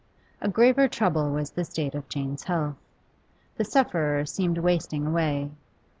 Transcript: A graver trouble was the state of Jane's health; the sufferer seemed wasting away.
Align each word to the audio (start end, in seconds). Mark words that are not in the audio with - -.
A 0.41 0.49
graver 0.49 0.87
trouble 0.87 1.29
was 1.29 1.51
the 1.51 1.63
state 1.63 1.93
of 1.93 2.09
Jane's 2.09 2.45
health; 2.45 2.73
the 3.57 3.63
sufferer 3.63 4.25
seemed 4.25 4.57
wasting 4.57 5.05
away. 5.05 5.51